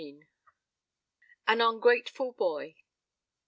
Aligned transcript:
AN 1.47 1.61
UNGRATEFUL 1.61 2.31
BOY. 2.33 2.73